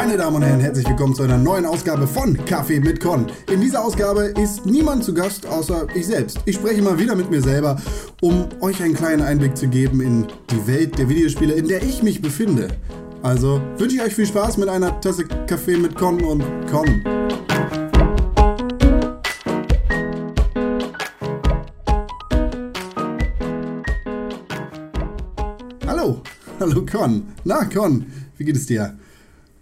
[0.00, 3.26] Meine Damen und Herren, herzlich willkommen zu einer neuen Ausgabe von Kaffee mit Con.
[3.52, 6.40] In dieser Ausgabe ist niemand zu Gast außer ich selbst.
[6.46, 7.76] Ich spreche mal wieder mit mir selber,
[8.22, 12.02] um euch einen kleinen Einblick zu geben in die Welt der Videospiele, in der ich
[12.02, 12.68] mich befinde.
[13.22, 16.88] Also wünsche ich euch viel Spaß mit einer Tasse Kaffee mit Con und Con.
[25.86, 26.22] Hallo,
[26.58, 27.22] hallo Con.
[27.44, 28.06] Na Con,
[28.38, 28.96] wie geht es dir?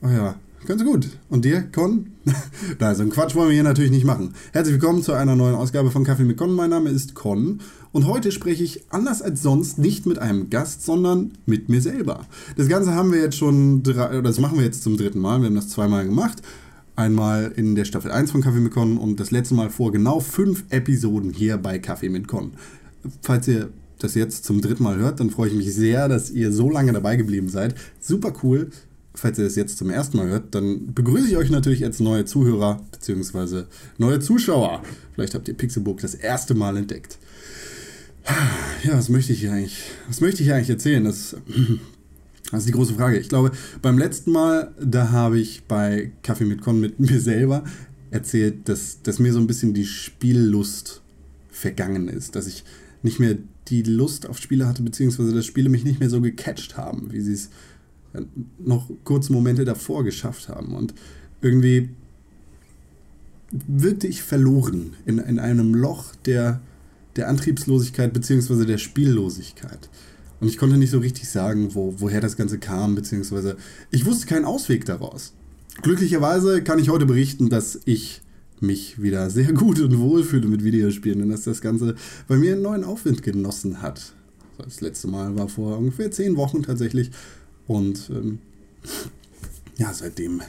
[0.00, 1.08] Oh ja, ganz gut.
[1.28, 2.12] Und dir, Con?
[2.78, 4.32] Na, so einen Quatsch wollen wir hier natürlich nicht machen.
[4.52, 6.54] Herzlich willkommen zu einer neuen Ausgabe von Kaffee mit Con.
[6.54, 10.84] Mein Name ist Con und heute spreche ich anders als sonst nicht mit einem Gast,
[10.84, 12.26] sondern mit mir selber.
[12.56, 15.40] Das Ganze haben wir jetzt schon, drei, das machen wir jetzt zum dritten Mal.
[15.40, 16.42] Wir haben das zweimal gemacht.
[16.94, 20.20] Einmal in der Staffel 1 von Kaffee mit Con und das letzte Mal vor genau
[20.20, 22.52] fünf Episoden hier bei Kaffee mit Con.
[23.22, 26.52] Falls ihr das jetzt zum dritten Mal hört, dann freue ich mich sehr, dass ihr
[26.52, 27.74] so lange dabei geblieben seid.
[27.98, 28.70] Super cool.
[29.18, 32.24] Falls ihr das jetzt zum ersten Mal hört, dann begrüße ich euch natürlich als neue
[32.24, 33.64] Zuhörer bzw.
[33.98, 34.82] neue Zuschauer.
[35.12, 37.18] Vielleicht habt ihr Pixelbook das erste Mal entdeckt.
[38.84, 39.82] Ja, was möchte ich hier eigentlich?
[40.06, 41.02] Was möchte ich hier eigentlich erzählen?
[41.02, 41.34] Das,
[42.52, 43.18] das ist die große Frage.
[43.18, 43.50] Ich glaube,
[43.82, 47.64] beim letzten Mal, da habe ich bei Kaffee mit Con mit mir selber
[48.12, 51.02] erzählt, dass, dass mir so ein bisschen die Spiellust
[51.50, 52.36] vergangen ist.
[52.36, 52.62] Dass ich
[53.02, 56.76] nicht mehr die Lust auf Spiele hatte, beziehungsweise dass Spiele mich nicht mehr so gecatcht
[56.76, 57.50] haben, wie sie es
[58.58, 60.74] noch kurze Momente davor geschafft haben.
[60.74, 60.94] Und
[61.40, 61.90] irgendwie
[63.50, 66.60] wirkte ich verloren in, in einem Loch der,
[67.16, 69.88] der Antriebslosigkeit beziehungsweise der Spiellosigkeit.
[70.40, 73.56] Und ich konnte nicht so richtig sagen, wo, woher das Ganze kam, beziehungsweise
[73.90, 75.32] ich wusste keinen Ausweg daraus.
[75.82, 78.22] Glücklicherweise kann ich heute berichten, dass ich
[78.60, 81.94] mich wieder sehr gut und wohl fühle mit Videospielen und dass das Ganze
[82.26, 84.12] bei mir einen neuen Aufwind genossen hat.
[84.58, 87.12] Das letzte Mal war vor ungefähr zehn Wochen tatsächlich.
[87.68, 88.38] Und ähm,
[89.76, 90.42] ja, seitdem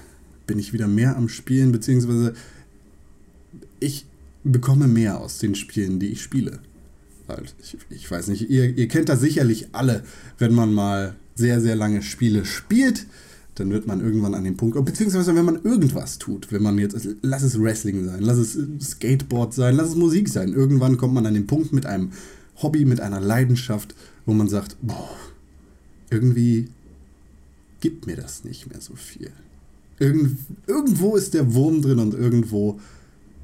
[0.47, 2.33] bin ich wieder mehr am Spielen, beziehungsweise
[3.79, 4.07] ich
[4.43, 6.59] bekomme mehr aus den Spielen, die ich spiele.
[7.27, 10.03] Halt, ich, ich weiß nicht, ihr, ihr kennt das sicherlich alle,
[10.39, 13.05] wenn man mal sehr, sehr lange Spiele spielt
[13.59, 16.97] dann wird man irgendwann an den Punkt, beziehungsweise wenn man irgendwas tut, wenn man jetzt,
[17.21, 21.25] lass es Wrestling sein, lass es Skateboard sein, lass es Musik sein, irgendwann kommt man
[21.25, 22.11] an den Punkt mit einem
[22.61, 25.09] Hobby, mit einer Leidenschaft, wo man sagt, boah,
[26.09, 26.69] irgendwie
[27.79, 29.31] gibt mir das nicht mehr so viel.
[29.99, 32.79] Irgend, irgendwo ist der Wurm drin und irgendwo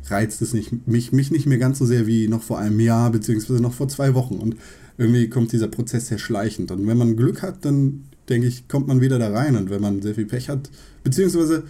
[0.07, 3.12] reizt es nicht, mich, mich nicht mehr ganz so sehr wie noch vor einem Jahr,
[3.12, 4.35] beziehungsweise noch vor zwei Wochen.
[4.35, 4.56] Und
[4.97, 6.72] irgendwie kommt dieser Prozess sehr schleichend.
[6.72, 9.56] Und wenn man Glück hat, dann denke ich, kommt man wieder da rein.
[9.56, 10.69] Und wenn man sehr viel Pech hat,
[11.03, 11.63] beziehungsweise,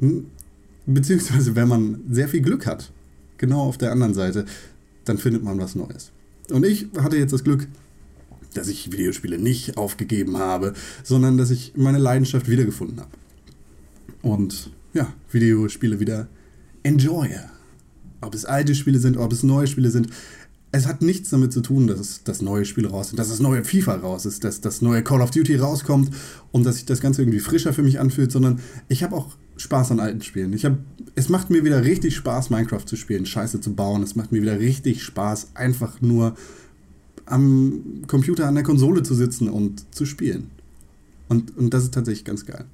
[0.00, 0.26] hm,
[0.86, 2.90] beziehungsweise wenn man sehr viel Glück hat,
[3.36, 4.44] genau auf der anderen Seite,
[5.04, 6.10] dann findet man was Neues.
[6.50, 7.66] Und ich hatte jetzt das Glück,
[8.54, 13.10] dass ich Videospiele nicht aufgegeben habe, sondern dass ich meine Leidenschaft wiedergefunden habe.
[14.22, 16.28] Und ja, Videospiele wieder
[16.82, 17.28] enjoy.
[18.20, 20.08] Ob es alte Spiele sind, ob es neue Spiele sind,
[20.70, 23.64] es hat nichts damit zu tun, dass das neue Spiel raus ist, dass das neue
[23.64, 26.10] FIFA raus ist, dass das neue Call of Duty rauskommt
[26.52, 29.92] und dass sich das Ganze irgendwie frischer für mich anfühlt, sondern ich habe auch Spaß
[29.92, 30.52] an alten Spielen.
[30.52, 30.78] Ich hab,
[31.14, 34.02] es macht mir wieder richtig Spaß, Minecraft zu spielen, Scheiße zu bauen.
[34.02, 36.36] Es macht mir wieder richtig Spaß, einfach nur
[37.30, 40.50] am Computer, an der Konsole zu sitzen und zu spielen.
[41.28, 42.64] Und, und das ist tatsächlich ganz geil.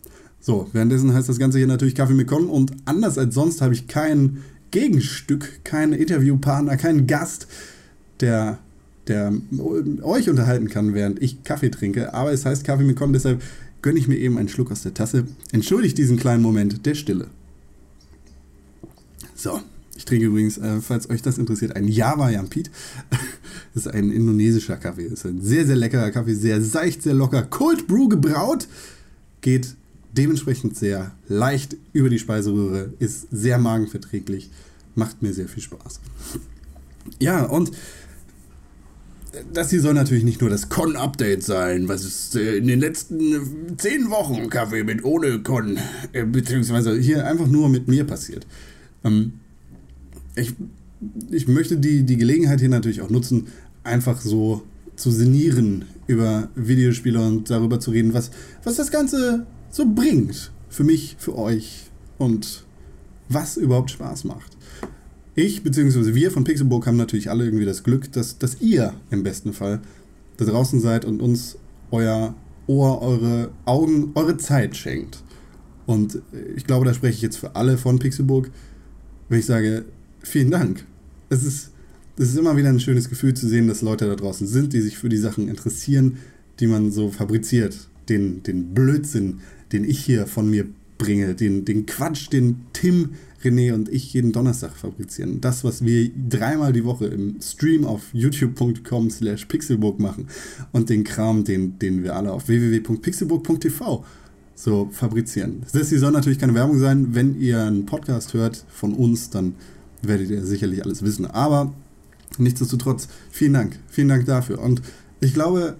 [0.40, 3.74] So, währenddessen heißt das Ganze hier natürlich Kaffee mit Con und anders als sonst habe
[3.74, 7.46] ich kein Gegenstück, keinen Interviewpartner, keinen Gast,
[8.20, 8.58] der,
[9.08, 9.32] der
[10.02, 12.12] euch unterhalten kann, während ich Kaffee trinke.
[12.12, 13.42] Aber es heißt Kaffee mit Con, deshalb
[13.82, 15.26] gönne ich mir eben einen Schluck aus der Tasse.
[15.52, 17.28] Entschuldigt diesen kleinen Moment der Stille.
[19.34, 19.60] So,
[19.96, 22.70] ich trinke übrigens, äh, falls euch das interessiert, einen Java Yampit.
[23.72, 25.08] Das ist ein indonesischer Kaffee.
[25.08, 27.42] Das ist ein sehr, sehr leckerer Kaffee, sehr seicht, sehr locker.
[27.42, 28.68] Cold Brew gebraut.
[29.40, 29.74] Geht
[30.12, 34.50] dementsprechend sehr leicht über die Speiseröhre, ist sehr magenverträglich,
[34.94, 36.00] macht mir sehr viel Spaß.
[37.18, 37.72] Ja, und
[39.52, 43.76] das hier soll natürlich nicht nur das Con-Update sein, was ist äh, in den letzten
[43.76, 45.78] zehn Wochen Kaffee mit ohne Con,
[46.12, 48.46] äh, beziehungsweise hier einfach nur mit mir passiert.
[49.02, 49.40] Ähm,
[50.36, 50.54] ich,
[51.30, 53.48] ich möchte die, die Gelegenheit hier natürlich auch nutzen,
[53.82, 54.62] einfach so
[54.96, 58.30] zu sinnieren über Videospiele und darüber zu reden, was,
[58.62, 60.52] was das Ganze so bringt.
[60.68, 62.64] Für mich, für euch und
[63.28, 64.56] was überhaupt Spaß macht.
[65.34, 66.14] Ich bzw.
[66.14, 69.80] wir von Pixelburg haben natürlich alle irgendwie das Glück, dass, dass ihr im besten Fall
[70.36, 71.56] da draußen seid und uns
[71.90, 72.34] euer
[72.66, 75.22] Ohr, eure Augen, eure Zeit schenkt.
[75.86, 76.22] Und
[76.56, 78.50] ich glaube, da spreche ich jetzt für alle von Pixelburg,
[79.28, 79.84] wenn ich sage,
[80.24, 80.84] vielen Dank.
[81.28, 81.70] Es ist,
[82.16, 84.80] es ist immer wieder ein schönes Gefühl zu sehen, dass Leute da draußen sind, die
[84.80, 86.18] sich für die Sachen interessieren,
[86.60, 87.88] die man so fabriziert.
[88.08, 89.40] Den, den Blödsinn,
[89.72, 90.66] den ich hier von mir
[90.98, 93.10] bringe, den, den Quatsch, den Tim,
[93.42, 95.40] René und ich jeden Donnerstag fabrizieren.
[95.40, 100.28] Das, was wir dreimal die Woche im Stream auf youtube.com slash pixelburg machen
[100.72, 104.04] und den Kram, den, den wir alle auf www.pixelburg.tv
[104.54, 105.62] so fabrizieren.
[105.72, 107.08] Das soll natürlich keine Werbung sein.
[107.10, 109.54] Wenn ihr einen Podcast hört von uns, dann
[110.08, 111.26] werdet ihr sicherlich alles wissen.
[111.26, 111.72] Aber
[112.38, 113.78] nichtsdestotrotz, vielen Dank.
[113.88, 114.60] Vielen Dank dafür.
[114.60, 114.82] Und
[115.20, 115.76] ich glaube,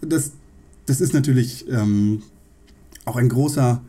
[0.00, 0.32] das,
[0.86, 2.22] das ist natürlich ähm,
[3.04, 3.82] auch ein großer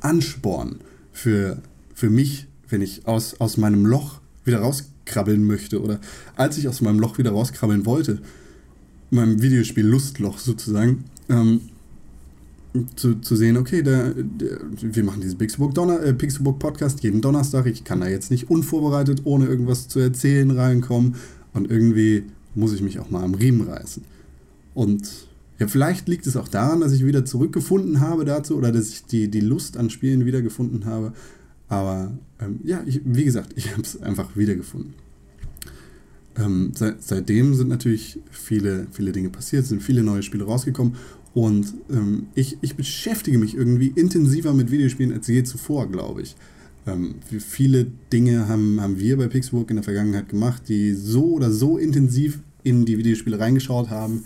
[0.00, 0.80] Ansporn
[1.12, 1.62] für,
[1.94, 6.00] für mich, wenn ich aus, aus meinem Loch wieder rauskrabbeln möchte oder
[6.36, 8.20] als ich aus meinem Loch wieder rauskrabbeln wollte,
[9.10, 11.62] meinem Videospiel Lustloch sozusagen, ähm,
[12.96, 17.20] zu, zu sehen, okay, der, der, wir machen diesen Pixelbook, Donner, äh, Pixelbook Podcast jeden
[17.20, 17.66] Donnerstag.
[17.66, 21.16] Ich kann da jetzt nicht unvorbereitet, ohne irgendwas zu erzählen, reinkommen.
[21.52, 22.24] Und irgendwie
[22.54, 24.04] muss ich mich auch mal am Riemen reißen.
[24.74, 25.28] Und
[25.58, 29.04] ja, vielleicht liegt es auch daran, dass ich wieder zurückgefunden habe dazu oder dass ich
[29.04, 31.12] die, die Lust an Spielen wiedergefunden habe.
[31.68, 34.94] Aber ähm, ja, ich, wie gesagt, ich habe es einfach wiedergefunden.
[36.36, 40.96] Ähm, seit, seitdem sind natürlich viele, viele Dinge passiert, sind viele neue Spiele rausgekommen
[41.34, 46.36] und ähm, ich, ich beschäftige mich irgendwie intensiver mit Videospielen als je zuvor, glaube ich.
[46.86, 51.50] Ähm, viele Dinge haben, haben wir bei Pixelburg in der Vergangenheit gemacht, die so oder
[51.50, 54.24] so intensiv in die Videospiele reingeschaut haben,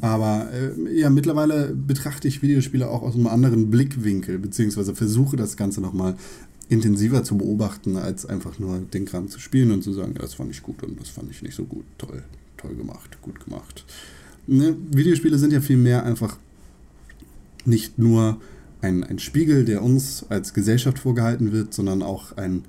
[0.00, 5.56] aber äh, ja, mittlerweile betrachte ich Videospiele auch aus einem anderen Blickwinkel, beziehungsweise versuche das
[5.56, 6.16] Ganze nochmal
[6.68, 10.34] intensiver zu beobachten, als einfach nur den Kram zu spielen und zu sagen, ja, das
[10.34, 11.84] fand ich gut und das fand ich nicht so gut.
[11.98, 12.22] Toll,
[12.56, 13.84] toll gemacht, gut gemacht.
[14.46, 14.76] Ne?
[14.90, 16.38] Videospiele sind ja vielmehr einfach
[17.64, 18.40] nicht nur
[18.80, 22.64] ein, ein Spiegel, der uns als Gesellschaft vorgehalten wird, sondern auch ein,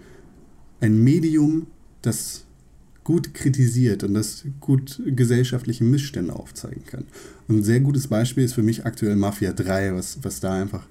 [0.79, 1.67] ein Medium,
[2.01, 2.43] das
[3.03, 7.05] gut kritisiert und das gut gesellschaftliche Missstände aufzeigen kann.
[7.47, 10.85] Und ein sehr gutes Beispiel ist für mich aktuell Mafia 3, was, was da einfach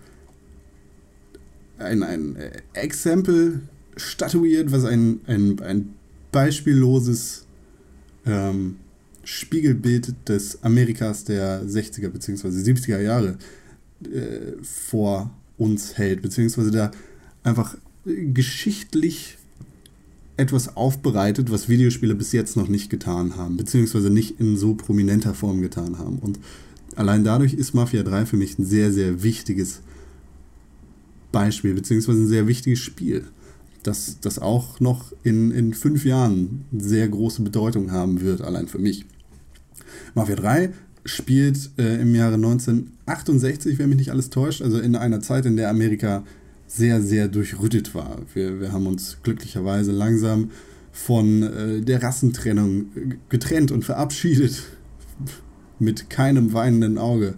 [1.79, 2.37] ein, ein
[2.73, 3.61] Exempel
[3.97, 5.95] statuiert, was ein, ein, ein
[6.33, 7.47] beispielloses
[8.27, 8.77] ähm,
[9.25, 12.49] Spiegelbild des Amerikas der 60er bzw.
[12.49, 13.39] 70er Jahre
[14.05, 16.91] äh, vor uns hält, beziehungsweise da
[17.43, 19.39] einfach geschichtlich
[20.37, 25.35] etwas aufbereitet, was Videospiele bis jetzt noch nicht getan haben, beziehungsweise nicht in so prominenter
[25.35, 26.19] Form getan haben.
[26.19, 26.39] Und
[26.95, 29.81] allein dadurch ist Mafia 3 für mich ein sehr, sehr wichtiges
[31.37, 33.25] Beispiel, beziehungsweise ein sehr wichtiges Spiel,
[33.83, 38.79] das, das auch noch in, in fünf Jahren sehr große Bedeutung haben wird, allein für
[38.79, 39.05] mich.
[40.15, 40.71] Mafia 3
[41.05, 45.59] spielt äh, im Jahre 1968, wenn mich nicht alles täuscht, also in einer Zeit, in
[45.59, 46.25] der Amerika
[46.67, 48.23] sehr, sehr durchrüttet war.
[48.33, 50.53] Wir, wir haben uns glücklicherweise langsam
[50.91, 52.87] von äh, der Rassentrennung
[53.29, 54.63] getrennt und verabschiedet
[55.79, 57.35] mit keinem weinenden Auge.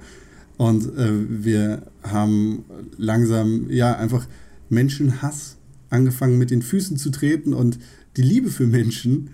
[0.58, 2.64] Und äh, wir haben
[2.99, 4.26] langsam, ja, einfach
[4.69, 5.56] Menschenhass
[5.88, 7.78] angefangen mit den Füßen zu treten und
[8.16, 9.31] die Liebe für Menschen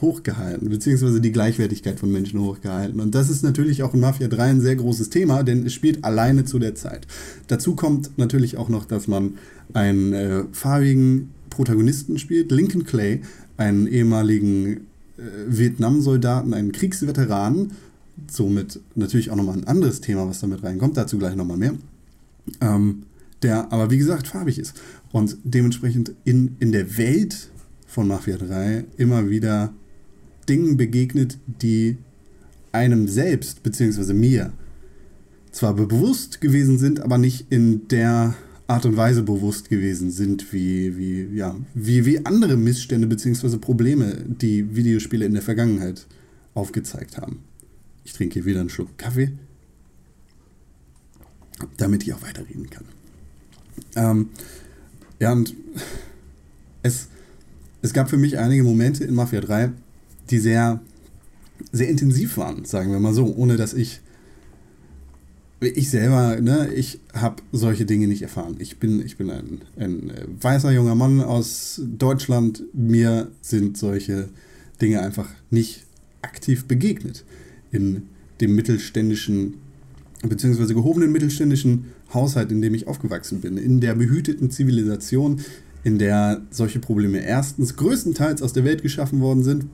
[0.00, 2.98] hochgehalten, beziehungsweise die Gleichwertigkeit von Menschen hochgehalten.
[2.98, 6.02] Und das ist natürlich auch in Mafia 3 ein sehr großes Thema, denn es spielt
[6.02, 7.06] alleine zu der Zeit.
[7.46, 9.34] Dazu kommt natürlich auch noch, dass man
[9.72, 13.20] einen äh, farbigen Protagonisten spielt, Lincoln Clay,
[13.56, 17.72] einen ehemaligen äh, Vietnam-Soldaten, einen Kriegsveteranen,
[18.30, 21.74] somit natürlich auch nochmal ein anderes Thema, was damit reinkommt, dazu gleich nochmal mehr,
[22.60, 23.04] ähm,
[23.42, 24.80] der aber wie gesagt farbig ist
[25.12, 27.50] und dementsprechend in, in der Welt
[27.86, 29.72] von Mafia 3 immer wieder
[30.48, 31.96] Dingen begegnet, die
[32.72, 34.52] einem selbst, beziehungsweise mir,
[35.52, 38.34] zwar bewusst gewesen sind, aber nicht in der
[38.66, 43.58] Art und Weise bewusst gewesen sind, wie, wie, ja, wie, wie andere Missstände bzw.
[43.58, 46.06] Probleme, die Videospiele in der Vergangenheit
[46.54, 47.40] aufgezeigt haben.
[48.04, 49.32] Ich trinke hier wieder einen Schluck Kaffee,
[51.76, 52.84] damit ich auch weiterreden kann.
[53.96, 54.28] Ähm,
[55.18, 55.54] ja, und
[56.82, 57.08] es,
[57.82, 59.72] es gab für mich einige Momente in Mafia 3,
[60.30, 60.80] die sehr,
[61.72, 64.00] sehr intensiv waren, sagen wir mal so, ohne dass ich
[65.60, 68.56] ich selber, ne, ich habe solche Dinge nicht erfahren.
[68.58, 72.62] Ich bin, ich bin ein, ein weißer junger Mann aus Deutschland.
[72.74, 74.28] Mir sind solche
[74.80, 75.84] Dinge einfach nicht
[76.22, 77.24] aktiv begegnet.
[77.74, 78.02] In
[78.40, 79.54] dem mittelständischen,
[80.22, 83.56] beziehungsweise gehobenen mittelständischen Haushalt, in dem ich aufgewachsen bin.
[83.56, 85.40] In der behüteten Zivilisation,
[85.82, 89.66] in der solche Probleme erstens größtenteils aus der Welt geschaffen worden sind,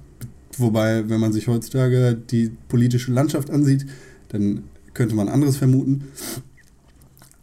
[0.58, 3.86] Wobei, wenn man sich heutzutage die politische Landschaft ansieht,
[4.28, 4.64] dann
[4.94, 6.04] könnte man anderes vermuten.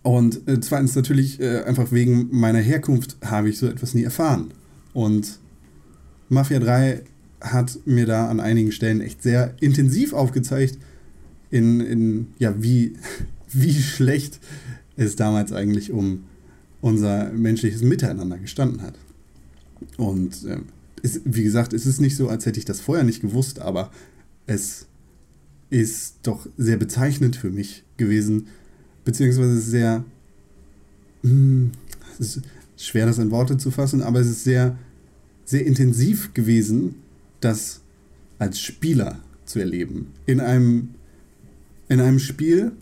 [0.03, 4.51] Und äh, zweitens natürlich äh, einfach wegen meiner Herkunft habe ich so etwas nie erfahren.
[4.93, 5.39] Und
[6.29, 7.01] Mafia 3
[7.41, 10.77] hat mir da an einigen Stellen echt sehr intensiv aufgezeigt,
[11.49, 12.93] in, in ja, wie,
[13.51, 14.39] wie schlecht
[14.95, 16.23] es damals eigentlich um,
[16.81, 18.95] unser menschliches Miteinander gestanden hat.
[19.97, 20.57] Und äh,
[21.01, 23.91] ist, wie gesagt, es ist nicht so, als hätte ich das vorher nicht gewusst, aber
[24.47, 24.87] es
[25.69, 28.47] ist doch sehr bezeichnend für mich gewesen,
[29.05, 30.03] beziehungsweise sehr,
[31.21, 31.71] mh, hm,
[32.19, 32.41] es ist
[32.77, 34.77] schwer das in Worte zu fassen, aber es ist sehr,
[35.45, 36.95] sehr intensiv gewesen,
[37.39, 37.81] das
[38.39, 40.07] als Spieler zu erleben.
[40.25, 40.89] In einem,
[41.89, 42.73] in einem Spiel,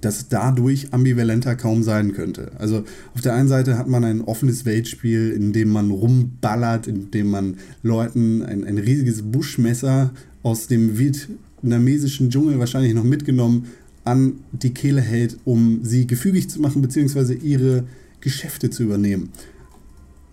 [0.00, 2.52] das dadurch ambivalenter kaum sein könnte.
[2.58, 7.10] Also auf der einen Seite hat man ein offenes Weltspiel, in dem man rumballert, in
[7.10, 13.66] dem man Leuten ein, ein riesiges Buschmesser aus dem vietnamesischen Dschungel wahrscheinlich noch mitgenommen
[14.04, 17.84] an die Kehle hält, um sie gefügig zu machen, beziehungsweise ihre
[18.20, 19.30] Geschäfte zu übernehmen.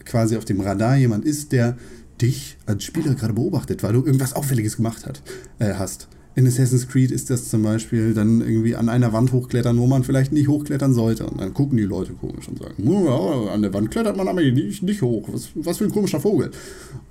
[0.05, 1.77] quasi auf dem Radar jemand ist, der
[2.23, 5.23] dich als Spieler gerade beobachtet, weil du irgendwas Auffälliges gemacht hat,
[5.59, 6.09] äh, hast.
[6.35, 10.03] In Assassin's Creed ist das zum Beispiel dann irgendwie an einer Wand hochklettern, wo man
[10.03, 11.27] vielleicht nicht hochklettern sollte.
[11.27, 14.41] Und dann gucken die Leute komisch und sagen, ja, an der Wand klettert man aber
[14.41, 15.29] nicht, nicht hoch.
[15.31, 16.51] Was, was für ein komischer Vogel.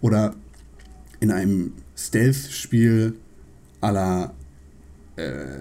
[0.01, 0.33] Oder
[1.19, 3.13] in einem Stealth-Spiel
[3.79, 4.33] à la
[5.17, 5.59] äh,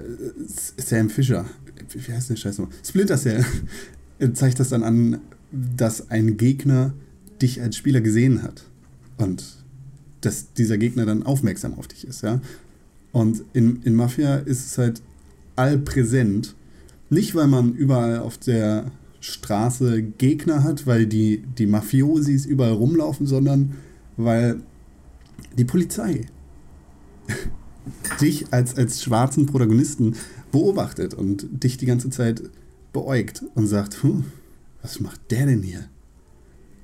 [0.78, 1.45] Sam Fisher,
[1.92, 2.69] wie heißt der Scheiß noch?
[2.83, 3.45] Splinter Cell
[4.33, 5.19] zeigt das dann an,
[5.52, 6.95] dass ein Gegner
[7.42, 8.69] dich als Spieler gesehen hat.
[9.20, 9.44] Und
[10.22, 12.40] dass dieser Gegner dann aufmerksam auf dich ist, ja.
[13.12, 15.02] Und in, in Mafia ist es halt
[15.56, 16.54] allpräsent.
[17.10, 23.26] Nicht, weil man überall auf der Straße Gegner hat, weil die, die Mafiosis überall rumlaufen,
[23.26, 23.76] sondern
[24.16, 24.60] weil
[25.58, 26.26] die Polizei
[28.20, 30.14] dich als, als schwarzen Protagonisten
[30.52, 32.42] beobachtet und dich die ganze Zeit
[32.92, 34.24] beäugt und sagt, hm,
[34.82, 35.88] was macht der denn hier?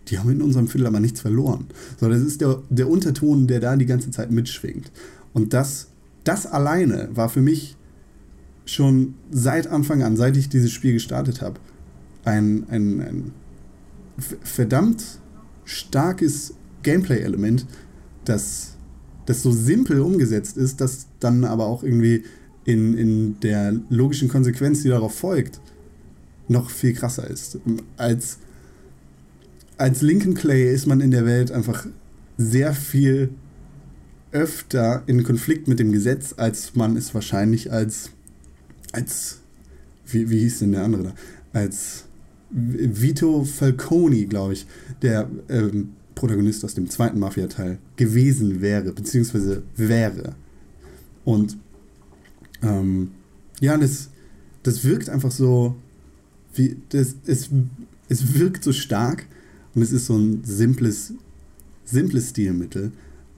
[0.08, 1.66] Die haben in unserem Viertel aber nichts verloren.
[1.98, 4.90] So, das ist der, der Unterton, der da die ganze Zeit mitschwingt.
[5.32, 5.88] Und das
[6.26, 7.76] das alleine war für mich
[8.64, 11.60] schon seit Anfang an, seit ich dieses Spiel gestartet habe,
[12.24, 13.32] ein, ein, ein
[14.42, 15.20] verdammt
[15.64, 17.64] starkes Gameplay-Element,
[18.24, 18.74] das,
[19.26, 22.24] das so simpel umgesetzt ist, das dann aber auch irgendwie
[22.64, 25.60] in, in der logischen Konsequenz, die darauf folgt,
[26.48, 27.60] noch viel krasser ist.
[27.96, 28.38] Als,
[29.78, 31.86] als Lincoln Clay ist man in der Welt einfach
[32.38, 33.30] sehr viel
[34.32, 38.10] öfter in Konflikt mit dem Gesetz, als man es wahrscheinlich als,
[38.92, 39.40] als
[40.06, 41.14] wie, wie hieß denn der andere da?
[41.52, 42.04] Als
[42.50, 44.66] Vito Falconi, glaube ich,
[45.02, 50.34] der ähm, Protagonist aus dem zweiten Mafia-Teil gewesen wäre, beziehungsweise wäre.
[51.24, 51.56] Und
[52.62, 53.10] ähm,
[53.60, 54.10] ja, das,
[54.62, 55.76] das wirkt einfach so,
[56.54, 57.50] wie, das, es,
[58.08, 59.26] es wirkt so stark
[59.76, 61.12] und es ist so ein simples,
[61.84, 62.90] simples Stilmittel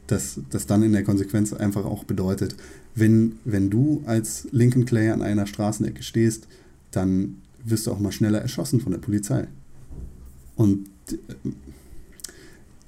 [0.08, 2.56] das, das dann in der Konsequenz einfach auch bedeutet,
[2.94, 6.48] wenn, wenn du als Lincoln Clay an einer Straßenecke stehst,
[6.90, 9.46] dann wirst du auch mal schneller erschossen von der Polizei.
[10.56, 11.16] Und äh,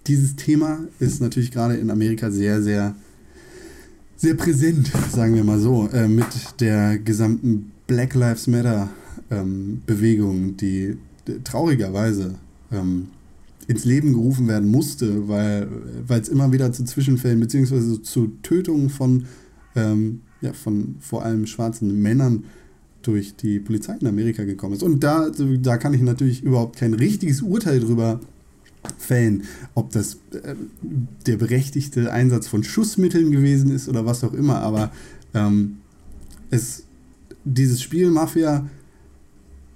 [0.07, 2.97] dieses Thema ist natürlich gerade in Amerika sehr, sehr,
[4.17, 6.27] sehr präsent, sagen wir mal so, äh, mit
[6.61, 8.89] der gesamten Black Lives Matter
[9.31, 10.97] ähm, Bewegung, die
[11.45, 12.37] traurigerweise
[12.73, 13.09] ähm,
[13.71, 15.69] ins Leben gerufen werden musste, weil
[16.21, 18.03] es immer wieder zu Zwischenfällen bzw.
[18.03, 19.27] zu Tötungen von,
[19.77, 22.43] ähm, ja, von vor allem schwarzen Männern
[23.03, 24.83] durch die Polizei in Amerika gekommen ist.
[24.83, 25.31] Und da,
[25.63, 28.19] da kann ich natürlich überhaupt kein richtiges Urteil drüber
[28.99, 30.57] fällen, ob das äh,
[31.27, 34.63] der berechtigte Einsatz von Schussmitteln gewesen ist oder was auch immer.
[34.63, 34.91] Aber
[35.33, 35.77] ähm,
[36.51, 36.83] es,
[37.45, 38.69] dieses Spiel Mafia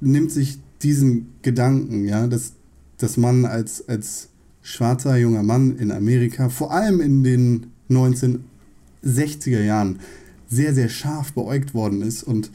[0.00, 2.54] nimmt sich diesen Gedanken, ja, dass
[2.98, 4.28] dass man als, als
[4.62, 10.00] schwarzer junger Mann in Amerika, vor allem in den 1960er Jahren,
[10.48, 12.50] sehr, sehr scharf beäugt worden ist und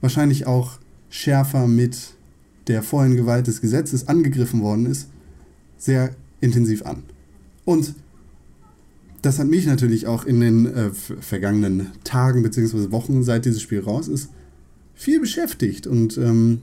[0.00, 2.14] wahrscheinlich auch schärfer mit
[2.66, 5.08] der vollen Gewalt des Gesetzes angegriffen worden ist,
[5.78, 6.10] sehr
[6.40, 7.02] intensiv an.
[7.64, 7.94] Und
[9.22, 12.90] das hat mich natürlich auch in den äh, vergangenen Tagen bzw.
[12.90, 14.28] Wochen, seit dieses Spiel raus ist,
[14.94, 16.60] viel beschäftigt und ähm,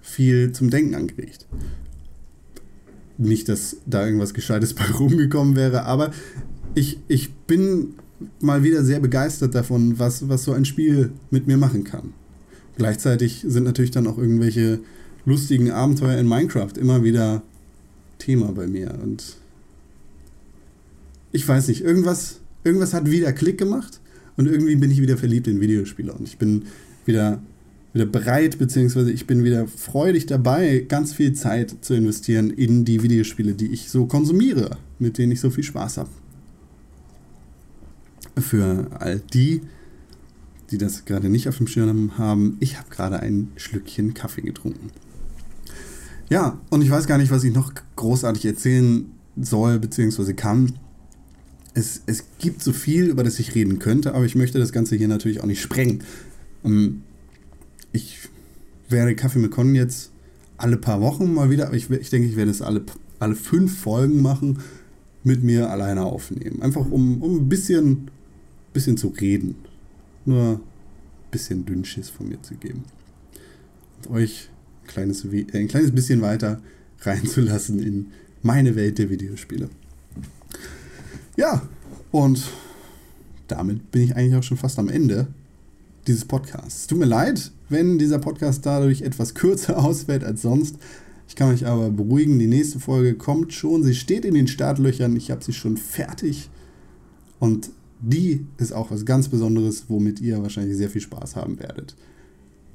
[0.00, 1.46] viel zum Denken angeregt.
[3.22, 6.12] Nicht, dass da irgendwas Gescheites bei rumgekommen wäre, aber
[6.74, 7.94] ich, ich bin
[8.40, 12.12] mal wieder sehr begeistert davon, was, was so ein Spiel mit mir machen kann.
[12.76, 14.80] Gleichzeitig sind natürlich dann auch irgendwelche
[15.24, 17.42] lustigen Abenteuer in Minecraft immer wieder
[18.18, 18.98] Thema bei mir.
[19.02, 19.36] Und
[21.32, 24.00] ich weiß nicht, irgendwas, irgendwas hat wieder Klick gemacht
[24.36, 26.64] und irgendwie bin ich wieder verliebt in Videospiele und ich bin
[27.04, 27.42] wieder,
[27.92, 33.02] wieder bereit, beziehungsweise ich bin wieder freudig dabei, ganz viel Zeit zu investieren in die
[33.02, 36.10] Videospiele, die ich so konsumiere, mit denen ich so viel Spaß habe.
[38.38, 39.60] Für all die,
[40.70, 44.90] die das gerade nicht auf dem Schirm haben, ich habe gerade ein Schlückchen Kaffee getrunken.
[46.30, 49.04] Ja, und ich weiß gar nicht, was ich noch großartig erzählen
[49.36, 50.32] soll bzw.
[50.32, 50.72] kann.
[51.74, 54.96] Es, es gibt so viel, über das ich reden könnte, aber ich möchte das Ganze
[54.96, 56.02] hier natürlich auch nicht sprengen.
[56.64, 57.02] Ähm,
[57.92, 58.28] ich
[58.88, 60.10] werde Kaffee mit Con jetzt
[60.56, 62.84] alle paar Wochen mal wieder, aber ich, ich denke, ich werde es alle,
[63.18, 64.58] alle fünf Folgen machen,
[65.24, 66.62] mit mir alleine aufnehmen.
[66.62, 68.10] Einfach um, um ein bisschen,
[68.72, 69.56] bisschen zu reden.
[70.24, 70.60] Nur ein
[71.30, 72.84] bisschen Dünnschiss von mir zu geben.
[73.98, 74.48] Und euch
[74.82, 76.60] ein kleines, äh, ein kleines bisschen weiter
[77.00, 78.06] reinzulassen in
[78.42, 79.68] meine Welt der Videospiele.
[81.36, 81.66] Ja,
[82.10, 82.42] und
[83.48, 85.28] damit bin ich eigentlich auch schon fast am Ende
[86.06, 86.86] dieses Podcasts.
[86.86, 90.76] Tut mir leid, wenn dieser Podcast dadurch etwas kürzer ausfällt als sonst.
[91.28, 93.82] Ich kann euch aber beruhigen, die nächste Folge kommt schon.
[93.82, 95.16] Sie steht in den Startlöchern.
[95.16, 96.50] Ich habe sie schon fertig.
[97.40, 101.96] Und die ist auch was ganz Besonderes, womit ihr wahrscheinlich sehr viel Spaß haben werdet.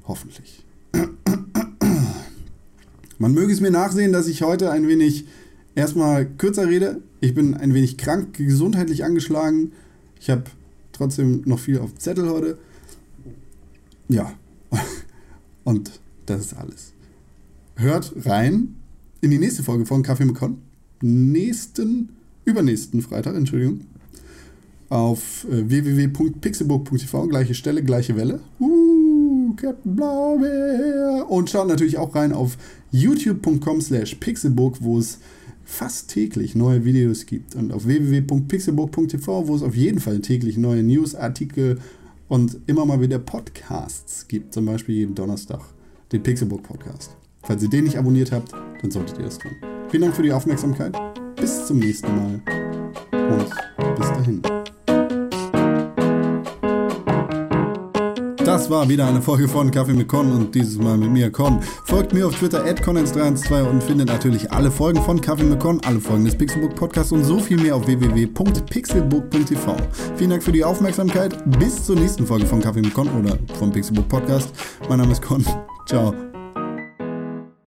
[0.06, 0.64] Hoffentlich.
[3.18, 5.26] Man möge es mir nachsehen, dass ich heute ein wenig
[5.74, 7.00] erstmal kürzer rede.
[7.20, 9.72] Ich bin ein wenig krank, gesundheitlich angeschlagen.
[10.20, 10.44] Ich habe
[10.92, 12.58] trotzdem noch viel auf Zettel heute.
[14.08, 14.32] Ja.
[15.68, 16.94] Und das ist alles.
[17.76, 18.76] Hört rein
[19.20, 20.62] in die nächste Folge von Kaffee mit Con.
[21.02, 22.08] Nächsten,
[22.46, 23.82] übernächsten Freitag, Entschuldigung.
[24.88, 28.40] Auf äh, www.pixelbook.tv, gleiche Stelle, gleiche Welle.
[28.58, 31.26] Uh, Captain Blaubeer.
[31.28, 32.56] Und schaut natürlich auch rein auf
[32.90, 35.18] youtube.com slash pixelbook, wo es
[35.66, 37.54] fast täglich neue Videos gibt.
[37.56, 41.78] Und auf www.pixelbook.tv, wo es auf jeden Fall täglich neue News, Artikel
[42.28, 44.54] und immer mal wieder Podcasts gibt.
[44.54, 45.60] Zum Beispiel jeden Donnerstag
[46.12, 47.16] den Pixelbook Podcast.
[47.42, 49.52] Falls ihr den nicht abonniert habt, dann solltet ihr das tun.
[49.88, 50.96] Vielen Dank für die Aufmerksamkeit.
[51.36, 52.40] Bis zum nächsten Mal.
[53.12, 54.57] Und bis dahin.
[58.58, 61.60] Das war wieder eine Folge von Kaffee mit Con und dieses Mal mit mir Con.
[61.84, 65.80] Folgt mir auf Twitter at conens312 und findet natürlich alle Folgen von Kaffee mit Con,
[65.86, 69.76] alle Folgen des Pixelbook Podcasts und so viel mehr auf www.pixelbook.tv.
[70.16, 71.38] Vielen Dank für die Aufmerksamkeit.
[71.60, 74.50] Bis zur nächsten Folge von Kaffee mit Con oder vom Pixelbook Podcast.
[74.88, 75.46] Mein Name ist Con.
[75.86, 76.27] Ciao.